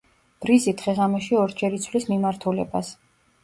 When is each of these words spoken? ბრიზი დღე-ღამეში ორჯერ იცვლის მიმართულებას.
ბრიზი 0.45 0.73
დღე-ღამეში 0.79 1.39
ორჯერ 1.43 1.77
იცვლის 1.79 2.11
მიმართულებას. 2.15 2.95